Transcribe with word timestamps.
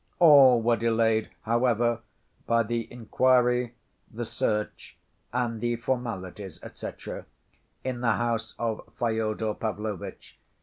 All 0.17 0.63
were 0.63 0.77
delayed, 0.77 1.29
however, 1.43 1.99
by 2.47 2.63
the 2.63 2.91
inquiry, 2.91 3.75
the 4.09 4.25
search, 4.25 4.97
and 5.31 5.61
the 5.61 5.75
formalities, 5.75 6.59
etc., 6.63 7.27
in 7.83 8.01
the 8.01 8.13
house 8.13 8.55
of 8.57 8.81
Fyodor 8.97 9.53
Pavlovitch. 9.53 10.39